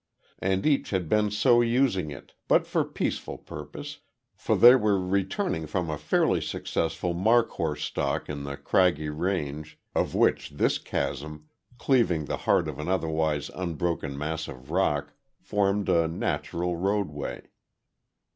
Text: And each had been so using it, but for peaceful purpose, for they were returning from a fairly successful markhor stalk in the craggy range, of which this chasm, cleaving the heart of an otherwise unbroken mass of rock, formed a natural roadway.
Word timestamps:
And 0.39 0.65
each 0.65 0.89
had 0.89 1.07
been 1.07 1.29
so 1.29 1.61
using 1.61 2.09
it, 2.09 2.33
but 2.47 2.65
for 2.65 2.83
peaceful 2.83 3.37
purpose, 3.37 3.99
for 4.35 4.57
they 4.57 4.73
were 4.73 4.99
returning 4.99 5.67
from 5.67 5.91
a 5.91 5.97
fairly 5.99 6.41
successful 6.41 7.13
markhor 7.13 7.75
stalk 7.75 8.27
in 8.27 8.41
the 8.43 8.57
craggy 8.57 9.09
range, 9.09 9.77
of 9.93 10.15
which 10.15 10.49
this 10.49 10.79
chasm, 10.79 11.49
cleaving 11.77 12.25
the 12.25 12.37
heart 12.49 12.67
of 12.67 12.79
an 12.79 12.87
otherwise 12.89 13.51
unbroken 13.53 14.17
mass 14.17 14.47
of 14.47 14.71
rock, 14.71 15.13
formed 15.39 15.87
a 15.87 16.07
natural 16.07 16.77
roadway. 16.77 17.43